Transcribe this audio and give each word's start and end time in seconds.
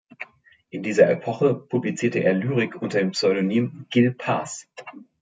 In 0.71 0.81
dieser 0.81 1.07
Epoche 1.11 1.53
publizierte 1.53 2.23
er 2.23 2.33
Lyrik 2.33 2.81
unter 2.81 2.97
dem 2.97 3.11
Pseudonym 3.11 3.85
Gil 3.91 4.11
Paz. 4.11 4.67